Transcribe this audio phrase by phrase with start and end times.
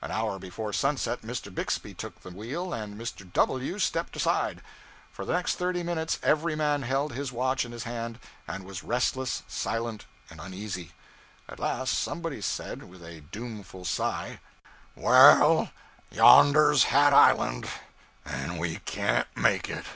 [0.00, 1.52] An hour before sunset, Mr.
[1.52, 3.28] Bixby took the wheel and Mr.
[3.32, 4.62] W stepped aside.
[5.10, 8.84] For the next thirty minutes every man held his watch in his hand and was
[8.84, 10.92] restless, silent, and uneasy.
[11.48, 14.38] At last somebody said, with a doomful sigh
[14.94, 15.72] 'Well,
[16.08, 17.68] yonder's Hat Island
[18.24, 19.86] and we can't make it.'